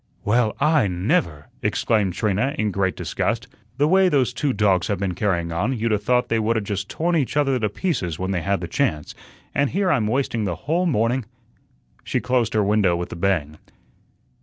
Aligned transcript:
"Well, 0.25 0.55
I 0.59 0.87
NEVER!" 0.87 1.49
exclaimed 1.61 2.13
Trina 2.13 2.55
in 2.57 2.71
great 2.71 2.95
disgust. 2.95 3.47
"The 3.77 3.87
way 3.87 4.09
those 4.09 4.33
two 4.33 4.51
dogs 4.51 4.87
have 4.87 4.97
been 4.97 5.13
carrying 5.13 5.51
on 5.51 5.77
you'd 5.77 5.91
'a' 5.91 5.99
thought 5.99 6.27
they 6.27 6.39
would 6.39 6.57
'a' 6.57 6.61
just 6.61 6.89
torn 6.89 7.15
each 7.15 7.37
other 7.37 7.59
to 7.59 7.69
pieces 7.69 8.17
when 8.17 8.31
they 8.31 8.41
had 8.41 8.61
the 8.61 8.67
chance, 8.67 9.13
and 9.53 9.69
here 9.69 9.91
I'm 9.91 10.07
wasting 10.07 10.45
the 10.45 10.55
whole 10.65 10.87
morning" 10.87 11.25
she 12.03 12.19
closed 12.19 12.55
her 12.55 12.63
window 12.63 12.95
with 12.95 13.11
a 13.11 13.15
bang. 13.15 13.59